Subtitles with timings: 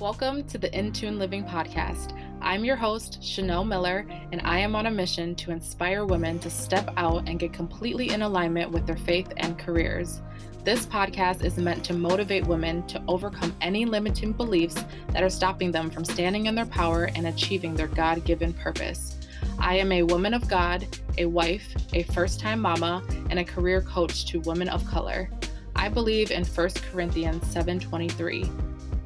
[0.00, 2.18] Welcome to the In Tune Living podcast.
[2.40, 6.48] I'm your host, Chanel Miller, and I am on a mission to inspire women to
[6.48, 10.22] step out and get completely in alignment with their faith and careers.
[10.64, 15.70] This podcast is meant to motivate women to overcome any limiting beliefs that are stopping
[15.70, 19.18] them from standing in their power and achieving their God given purpose.
[19.58, 20.86] I am a woman of God,
[21.18, 25.28] a wife, a first time mama, and a career coach to women of color.
[25.76, 28.48] I believe in 1 Corinthians 7:23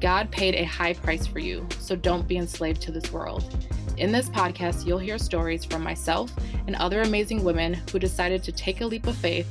[0.05, 3.65] God paid a high price for you, so don't be enslaved to this world.
[3.97, 6.31] In this podcast, you'll hear stories from myself
[6.67, 9.47] and other amazing women who decided to take a leap of faith,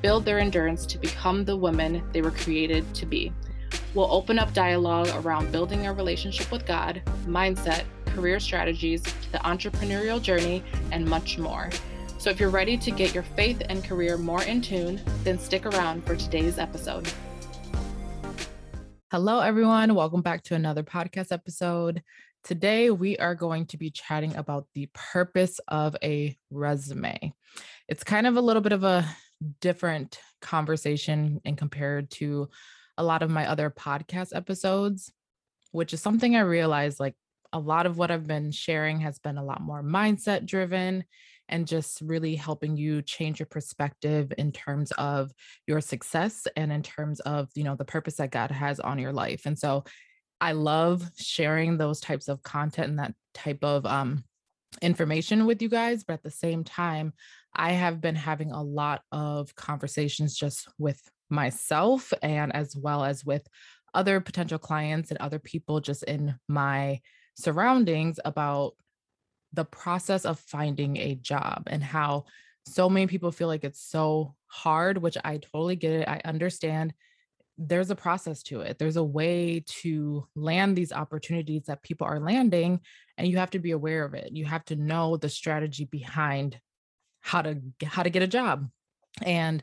[0.00, 3.34] build their endurance to become the women they were created to be.
[3.92, 10.22] We'll open up dialogue around building a relationship with God, mindset, career strategies, the entrepreneurial
[10.22, 11.68] journey, and much more.
[12.16, 15.66] So if you're ready to get your faith and career more in tune, then stick
[15.66, 17.12] around for today's episode.
[19.10, 19.94] Hello, everyone.
[19.94, 22.02] Welcome back to another podcast episode.
[22.44, 27.32] Today, we are going to be chatting about the purpose of a resume.
[27.88, 29.08] It's kind of a little bit of a
[29.62, 32.50] different conversation and compared to
[32.98, 35.10] a lot of my other podcast episodes,
[35.72, 37.14] which is something I realized like
[37.52, 41.04] a lot of what I've been sharing has been a lot more mindset driven
[41.48, 45.32] and just really helping you change your perspective in terms of
[45.66, 49.12] your success and in terms of you know the purpose that god has on your
[49.12, 49.46] life.
[49.46, 49.84] And so
[50.40, 54.24] i love sharing those types of content and that type of um,
[54.82, 57.12] information with you guys but at the same time
[57.54, 63.24] i have been having a lot of conversations just with myself and as well as
[63.24, 63.46] with
[63.94, 67.00] other potential clients and other people just in my
[67.38, 68.74] surroundings about
[69.52, 72.24] the process of finding a job and how
[72.66, 76.08] so many people feel like it's so hard, which I totally get it.
[76.08, 76.92] I understand
[77.56, 78.78] there's a process to it.
[78.78, 82.80] There's a way to land these opportunities that people are landing,
[83.16, 84.30] and you have to be aware of it.
[84.32, 86.60] You have to know the strategy behind
[87.20, 88.68] how to how to get a job.
[89.22, 89.62] And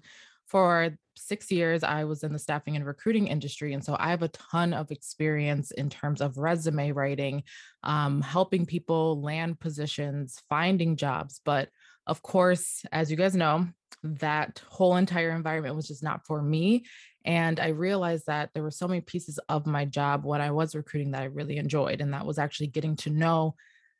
[0.55, 3.73] for six years, I was in the staffing and recruiting industry.
[3.73, 7.43] And so I have a ton of experience in terms of resume writing,
[7.83, 11.41] um, helping people land positions, finding jobs.
[11.43, 11.67] But
[12.07, 13.67] of course, as you guys know,
[14.03, 16.85] that whole entire environment was just not for me.
[17.25, 20.73] And I realized that there were so many pieces of my job when I was
[20.73, 21.99] recruiting that I really enjoyed.
[21.99, 23.55] And that was actually getting to know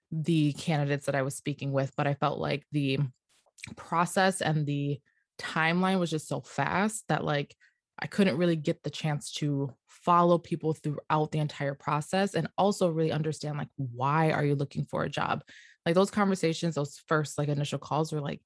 [0.10, 1.92] the candidates that I was speaking with.
[1.98, 3.00] But I felt like the
[3.76, 5.02] process and the
[5.40, 7.56] timeline was just so fast that like
[8.00, 12.90] I couldn't really get the chance to follow people throughout the entire process and also
[12.90, 15.44] really understand like why are you looking for a job?
[15.86, 18.42] Like those conversations, those first like initial calls were like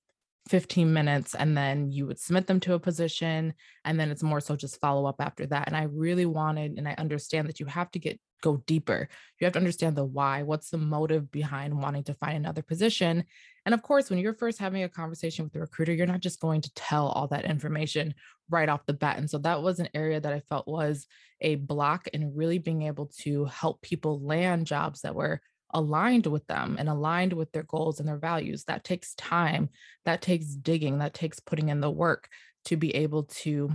[0.48, 3.54] 15 minutes and then you would submit them to a position
[3.86, 6.88] and then it's more so just follow up after that and i really wanted and
[6.88, 9.08] i understand that you have to get go deeper
[9.40, 13.24] you have to understand the why what's the motive behind wanting to find another position
[13.66, 16.40] and of course when you're first having a conversation with the recruiter you're not just
[16.40, 18.14] going to tell all that information
[18.50, 21.08] right off the bat and so that was an area that i felt was
[21.42, 26.46] a block in really being able to help people land jobs that were aligned with
[26.48, 28.64] them and aligned with their goals and their values.
[28.66, 29.70] That takes time,
[30.06, 32.30] that takes digging, that takes putting in the work
[32.66, 33.72] to be able to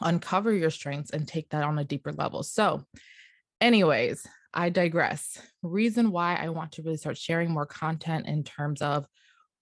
[0.00, 2.42] uncover your strengths and take that on a deeper level.
[2.42, 2.84] So,
[3.60, 5.40] anyways, I digress.
[5.62, 9.06] Reason why I want to really start sharing more content in terms of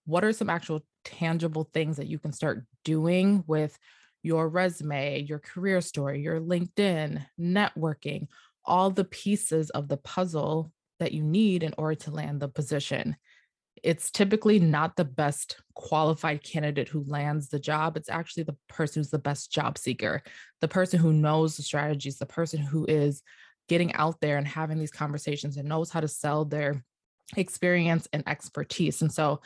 [0.06, 3.76] what are some actual tangible things that you can start doing with
[4.22, 8.26] your resume, your career story, your LinkedIn, networking,
[8.64, 13.16] all the pieces of the puzzle that you need in order to land the position.
[13.82, 17.96] It's typically not the best qualified candidate who lands the job.
[17.96, 20.22] It's actually the person who's the best job seeker,
[20.62, 23.22] the person who knows the strategies, the person who is
[23.68, 26.84] getting out there and having these conversations and knows how to sell their
[27.36, 29.02] experience and expertise.
[29.02, 29.40] And so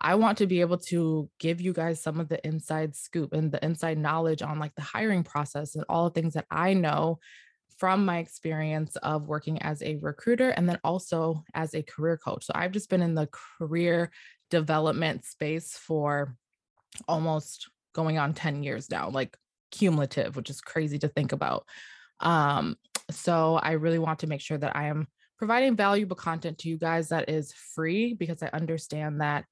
[0.00, 3.50] I want to be able to give you guys some of the inside scoop and
[3.50, 7.18] the inside knowledge on like the hiring process and all the things that I know
[7.78, 12.44] from my experience of working as a recruiter and then also as a career coach.
[12.44, 13.28] So I've just been in the
[13.58, 14.10] career
[14.50, 16.36] development space for
[17.08, 19.36] almost going on 10 years now, like
[19.70, 21.66] cumulative, which is crazy to think about.
[22.20, 22.76] Um,
[23.10, 25.06] so I really want to make sure that I am
[25.38, 29.44] providing valuable content to you guys that is free because I understand that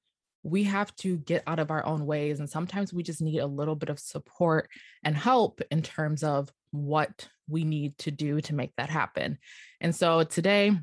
[0.43, 2.39] we have to get out of our own ways.
[2.39, 4.69] And sometimes we just need a little bit of support
[5.03, 9.37] and help in terms of what we need to do to make that happen.
[9.79, 10.77] And so today,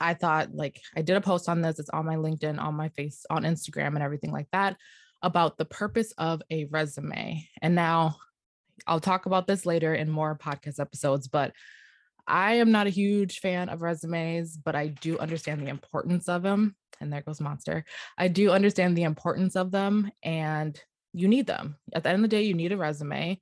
[0.00, 2.90] I thought like I did a post on this, it's on my LinkedIn, on my
[2.90, 4.76] face, on Instagram, and everything like that
[5.22, 7.46] about the purpose of a resume.
[7.62, 8.16] And now
[8.86, 11.52] I'll talk about this later in more podcast episodes, but
[12.28, 16.42] I am not a huge fan of resumes, but I do understand the importance of
[16.42, 16.76] them.
[17.00, 17.84] And there goes Monster.
[18.16, 20.80] I do understand the importance of them and
[21.12, 21.76] you need them.
[21.94, 23.40] At the end of the day, you need a resume.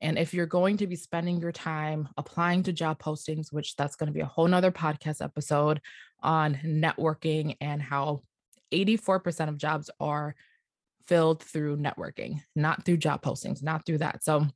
[0.00, 3.96] And if you're going to be spending your time applying to job postings, which that's
[3.96, 5.80] going to be a whole nother podcast episode
[6.22, 8.22] on networking and how
[8.72, 10.34] 84% of jobs are
[11.06, 14.24] filled through networking, not through job postings, not through that.
[14.24, 14.46] So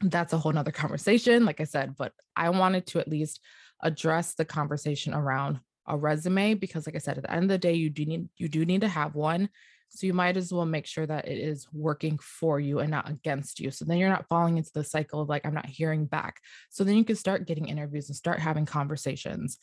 [0.00, 3.40] that's a whole nother conversation, like I said, but I wanted to at least
[3.82, 7.58] address the conversation around a resume because like I said, at the end of the
[7.58, 9.48] day, you do need you do need to have one.
[9.90, 13.08] So you might as well make sure that it is working for you and not
[13.08, 13.70] against you.
[13.70, 16.40] So then you're not falling into the cycle of like, I'm not hearing back.
[16.70, 19.58] So then you can start getting interviews and start having conversations.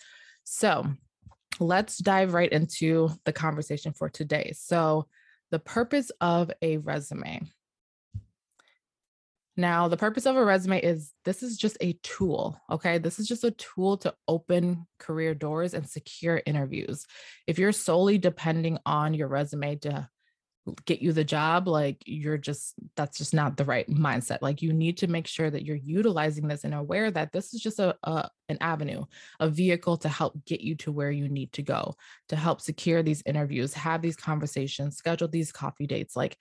[0.46, 0.88] So
[1.60, 4.54] let's dive right into the conversation for today.
[4.56, 5.08] So
[5.50, 7.42] the purpose of a resume.
[9.58, 12.60] Now, the purpose of a resume is this is just a tool.
[12.70, 12.98] Okay.
[12.98, 17.06] This is just a tool to open career doors and secure interviews.
[17.48, 20.08] If you're solely depending on your resume to
[20.86, 24.38] get you the job, like you're just, that's just not the right mindset.
[24.42, 27.62] Like you need to make sure that you're utilizing this and aware that this is
[27.62, 29.04] just a, a an avenue,
[29.40, 31.96] a vehicle to help get you to where you need to go,
[32.30, 36.16] to help secure these interviews, have these conversations, schedule these coffee dates.
[36.16, 36.38] Like,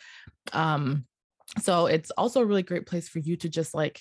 [0.53, 1.07] um,
[1.59, 4.01] so it's also a really great place for you to just like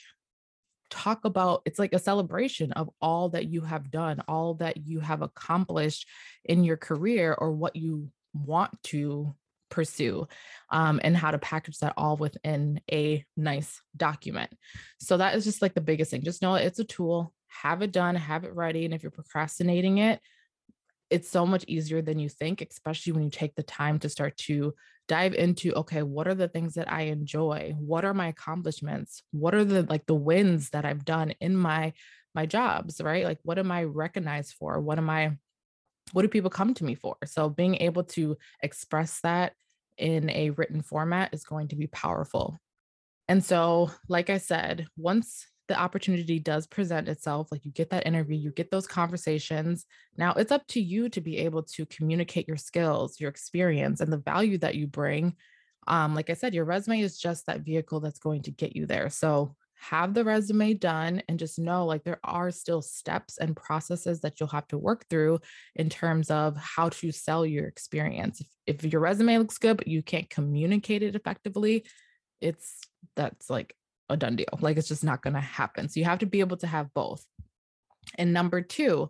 [0.89, 4.99] talk about it's like a celebration of all that you have done all that you
[4.99, 6.07] have accomplished
[6.45, 9.33] in your career or what you want to
[9.69, 10.27] pursue
[10.71, 14.51] um, and how to package that all within a nice document.
[14.99, 16.23] So that is just like the biggest thing.
[16.23, 17.33] Just know it's a tool.
[17.47, 20.19] Have it done have it ready and if you're procrastinating it
[21.09, 24.37] it's so much easier than you think especially when you take the time to start
[24.37, 24.75] to
[25.09, 27.73] dive into okay what are the things that i enjoy?
[27.77, 29.23] What are my accomplishments?
[29.31, 31.91] What are the like the wins that i've done in my
[32.33, 33.25] my jobs right?
[33.25, 34.79] Like what am i recognized for?
[34.79, 35.35] What am i
[36.13, 37.17] what do people come to me for?
[37.25, 39.53] So being able to express that
[39.97, 42.57] in a written format is going to be powerful.
[43.27, 48.05] And so like i said once the opportunity does present itself, like you get that
[48.05, 49.85] interview, you get those conversations.
[50.17, 54.11] Now it's up to you to be able to communicate your skills, your experience, and
[54.11, 55.35] the value that you bring.
[55.87, 58.85] Um, like I said, your resume is just that vehicle that's going to get you
[58.85, 59.09] there.
[59.09, 64.19] So have the resume done and just know like there are still steps and processes
[64.19, 65.39] that you'll have to work through
[65.75, 68.41] in terms of how to sell your experience.
[68.65, 71.85] If, if your resume looks good, but you can't communicate it effectively,
[72.41, 72.79] it's
[73.15, 73.73] that's like
[74.09, 74.47] a done deal.
[74.61, 75.89] Like it's just not going to happen.
[75.89, 77.25] So you have to be able to have both.
[78.17, 79.09] And number two,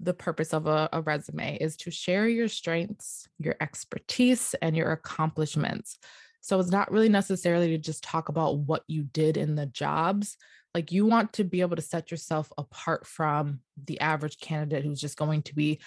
[0.00, 4.92] the purpose of a, a, resume is to share your strengths, your expertise, and your
[4.92, 5.98] accomplishments.
[6.40, 10.36] So it's not really necessarily to just talk about what you did in the jobs.
[10.74, 15.00] Like you want to be able to set yourself apart from the average candidate who's
[15.00, 15.80] just going to be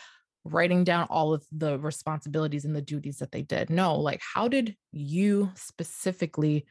[0.43, 3.69] writing down all of the responsibilities and the duties that they did.
[3.69, 6.65] No, like how did you specifically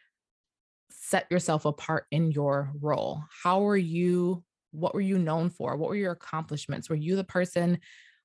[1.08, 3.22] set yourself apart in your role?
[3.42, 4.44] How were you?
[4.72, 5.76] What were you known for?
[5.76, 6.90] What were your accomplishments?
[6.90, 7.78] Were you the person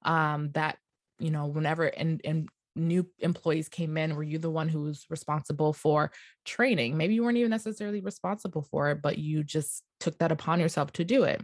[0.04, 0.78] um, that
[1.20, 5.06] you know whenever and and new employees came in were you the one who was
[5.10, 6.12] responsible for
[6.44, 10.60] training maybe you weren't even necessarily responsible for it but you just took that upon
[10.60, 11.40] yourself to do it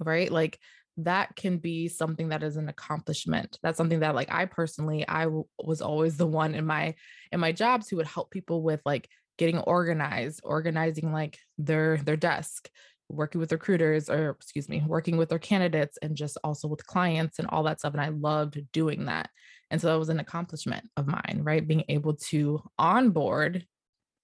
[0.00, 0.58] right like
[0.98, 5.24] that can be something that is an accomplishment that's something that like i personally I
[5.24, 6.94] w- was always the one in my
[7.32, 12.16] in my jobs who would help people with like getting organized, organizing like their their
[12.16, 12.68] desk,
[13.08, 17.38] working with recruiters or excuse me, working with their candidates and just also with clients
[17.38, 17.92] and all that stuff.
[17.92, 19.30] And I loved doing that.
[19.70, 21.66] And so that was an accomplishment of mine, right?
[21.66, 23.66] Being able to onboard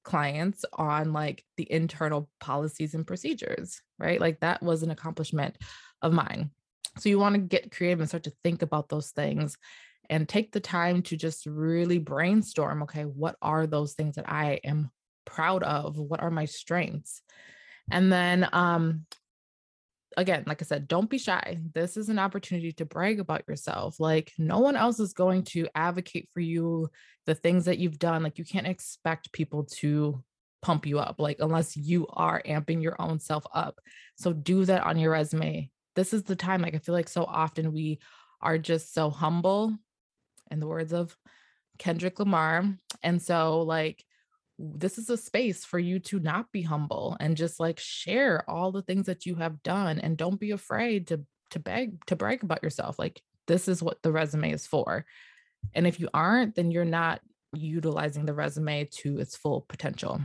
[0.03, 4.21] clients on like the internal policies and procedures, right?
[4.21, 5.57] Like that was an accomplishment
[6.03, 6.51] of mine.
[6.99, 9.57] So you want to get creative and start to think about those things
[10.09, 14.61] and take the time to just really brainstorm okay, what are those things that I
[14.65, 14.91] am
[15.31, 15.97] proud of?
[15.97, 17.23] What are my strengths?
[17.91, 19.07] And then um
[20.17, 21.59] again, like I said, don't be shy.
[21.73, 24.01] This is an opportunity to brag about yourself.
[24.01, 26.91] Like no one else is going to advocate for you
[27.27, 28.23] the things that you've done.
[28.23, 30.23] Like you can't expect people to
[30.63, 33.81] pump you up like unless you are amping your own self up.
[34.17, 35.71] So do that on your resume.
[35.97, 38.01] This is the time like I feel like so often we
[38.43, 39.77] are just so humble
[40.51, 41.17] in the words of
[41.79, 42.65] Kendrick Lamar.
[43.03, 44.05] And so like
[44.61, 48.73] this is a space for you to not be humble and just like share all
[48.73, 52.43] the things that you have done and don't be afraid to to beg to brag
[52.43, 55.05] about yourself like this is what the resume is for
[55.75, 57.21] and if you aren't then you're not
[57.53, 60.21] utilizing the resume to its full potential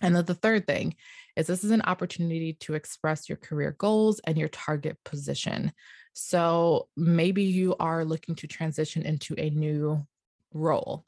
[0.00, 0.94] and then the third thing
[1.36, 5.72] is this is an opportunity to express your career goals and your target position.
[6.14, 10.06] So maybe you are looking to transition into a new
[10.52, 11.04] role.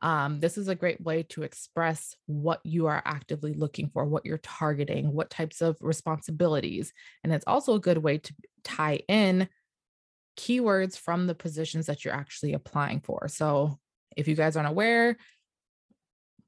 [0.00, 4.24] Um, this is a great way to express what you are actively looking for, what
[4.24, 6.92] you're targeting, what types of responsibilities.
[7.24, 9.48] And it's also a good way to tie in
[10.36, 13.26] keywords from the positions that you're actually applying for.
[13.28, 13.78] So
[14.16, 15.16] if you guys aren't aware,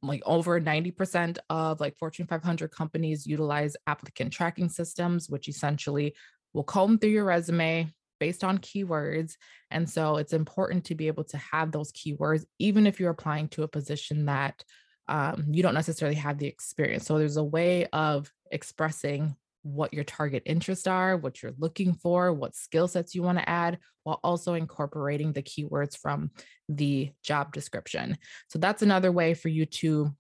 [0.03, 6.15] like over 90% of like Fortune 500 companies utilize applicant tracking systems, which essentially
[6.53, 9.33] will comb through your resume, based on keywords.
[9.73, 13.49] And so it's important to be able to have those keywords, even if you're applying
[13.49, 14.63] to a position that
[15.09, 17.07] um, you don't necessarily have the experience.
[17.07, 22.33] So there's a way of expressing what your target interests are, what you're looking for,
[22.33, 26.31] what skill sets you want to add, while also incorporating the keywords from
[26.69, 28.17] the job description.
[28.49, 30.15] So that's another way for you to,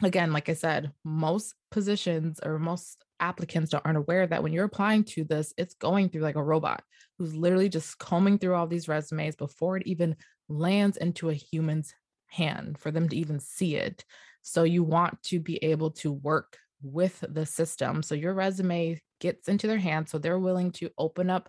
[0.00, 5.04] again, like I said, most positions or most applicants aren't aware that when you're applying
[5.04, 6.82] to this, it's going through like a robot
[7.18, 10.16] who's literally just combing through all these resumes before it even
[10.48, 11.94] lands into a human's
[12.26, 14.04] hand for them to even see it.
[14.42, 18.02] So you want to be able to work with the system.
[18.02, 20.10] So your resume gets into their hands.
[20.10, 21.48] So they're willing to open up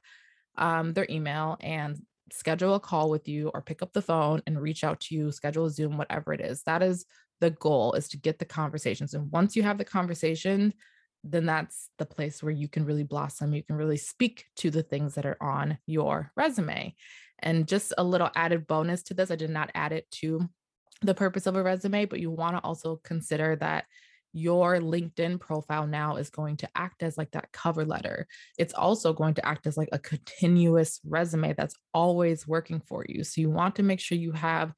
[0.58, 2.00] um, their email and
[2.34, 5.32] schedule a call with you or pick up the phone and reach out to you,
[5.32, 6.63] schedule a Zoom, whatever it is.
[6.63, 7.06] That is
[7.40, 9.13] the goal is to get the conversations.
[9.13, 10.74] And once you have the conversation,
[11.24, 13.54] then that's the place where you can really blossom.
[13.54, 16.96] You can really speak to the things that are on your resume.
[17.40, 20.50] And just a little added bonus to this, I did not add it to
[21.02, 23.86] the purpose of a resume, but you want to also consider that
[24.34, 28.28] your LinkedIn profile now is going to act as like that cover letter.
[28.58, 33.24] It's also going to act as like a continuous resume that's always working for you.
[33.24, 34.74] So you want to make sure you have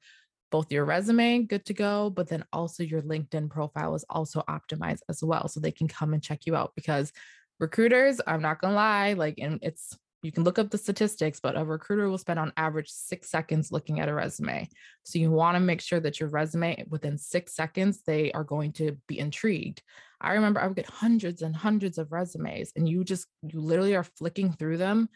[0.50, 5.00] both your resume good to go, but then also your LinkedIn profile is also optimized
[5.08, 5.48] as well.
[5.48, 7.12] So they can come and check you out because
[7.58, 11.40] recruiters, I'm not going to lie, like, and it's, you can look up the statistics,
[11.40, 14.68] but a recruiter will spend on average six seconds looking at a resume.
[15.04, 18.72] So you want to make sure that your resume within six seconds, they are going
[18.74, 19.82] to be intrigued.
[20.20, 23.94] I remember I would get hundreds and hundreds of resumes, and you just, you literally
[23.94, 25.08] are flicking through them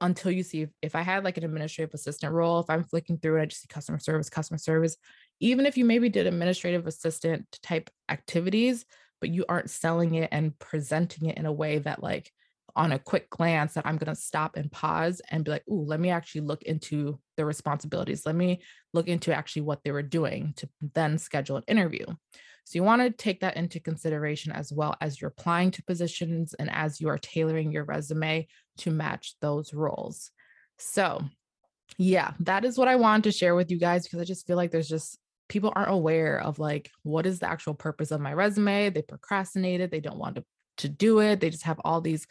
[0.00, 3.18] until you see if, if I had like an administrative assistant role, if I'm flicking
[3.18, 4.96] through and I just see customer service, customer service,
[5.40, 8.86] even if you maybe did administrative assistant type activities,
[9.20, 12.32] but you aren't selling it and presenting it in a way that like
[12.76, 15.84] on a quick glance that I'm going to stop and pause and be like, "Ooh,
[15.84, 18.26] let me actually look into the responsibilities.
[18.26, 18.62] Let me
[18.92, 22.06] look into actually what they were doing to then schedule an interview."
[22.64, 26.54] So you want to take that into consideration as well as you're applying to positions
[26.54, 28.46] and as you are tailoring your resume
[28.78, 30.30] to match those roles.
[30.78, 31.24] So,
[31.98, 34.56] yeah, that is what I wanted to share with you guys because I just feel
[34.56, 38.32] like there's just people aren't aware of like what is the actual purpose of my
[38.32, 38.90] resume.
[38.90, 40.44] They procrastinated, they don't want to
[40.78, 41.40] to do it.
[41.40, 42.26] They just have all these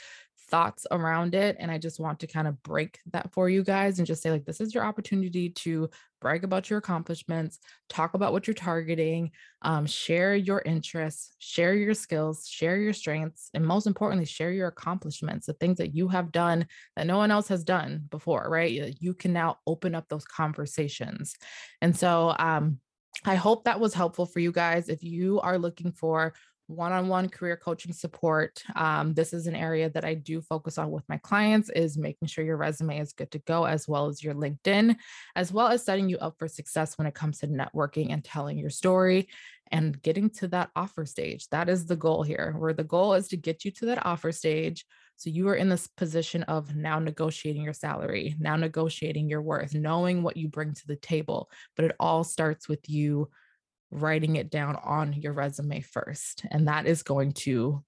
[0.49, 1.55] thoughts around it.
[1.59, 4.31] And I just want to kind of break that for you guys and just say,
[4.31, 5.89] like, this is your opportunity to
[6.21, 11.93] brag about your accomplishments, talk about what you're targeting, um, share your interests, share your
[11.93, 16.31] skills, share your strengths, and most importantly, share your accomplishments, the things that you have
[16.31, 18.97] done that no one else has done before, right?
[18.99, 21.35] You can now open up those conversations.
[21.81, 22.79] And so, um,
[23.25, 24.87] I hope that was helpful for you guys.
[24.87, 26.33] If you are looking for
[26.69, 28.63] one-on-one career coaching support.
[28.75, 32.27] Um, this is an area that i do focus on with my clients is making
[32.27, 34.95] sure your resume is good to go as well as your linkedin
[35.35, 38.57] as well as setting you up for success when it comes to networking and telling
[38.57, 39.27] your story
[39.71, 41.47] and getting to that offer stage.
[41.49, 44.31] That is the goal here where the goal is to get you to that offer
[44.31, 44.85] stage
[45.15, 49.73] so you are in this position of now negotiating your salary now negotiating your worth
[49.73, 51.49] knowing what you bring to the table.
[51.75, 53.29] But it all starts with you
[53.91, 56.45] writing it down on your resume first.
[56.51, 57.83] And that is going to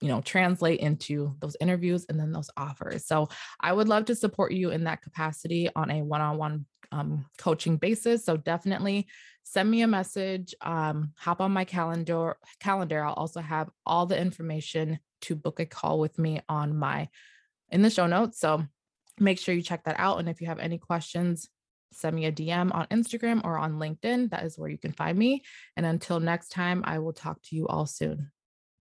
[0.00, 3.06] you know translate into those interviews and then those offers.
[3.06, 3.28] So
[3.60, 8.24] i would love to support you in that capacity on a one-on-one um, coaching basis.
[8.24, 9.06] So definitely
[9.42, 13.04] send me a message um, hop on my calendar calendar.
[13.04, 17.08] I'll also have all the information to book a call with me on my
[17.70, 18.40] in the show notes.
[18.40, 18.64] So
[19.18, 21.48] make sure you check that out and if you have any questions
[21.92, 24.30] send me a DM on Instagram or on LinkedIn.
[24.30, 25.42] That is where you can find me.
[25.76, 28.30] And until next time, I will talk to you all soon.